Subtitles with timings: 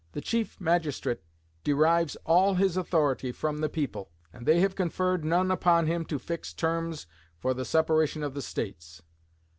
[0.13, 1.19] The Chief Magistrate
[1.63, 6.17] derives all his authority from the people, and they have conferred none upon him to
[6.17, 7.05] fix terms
[7.37, 9.03] for the separation of the States.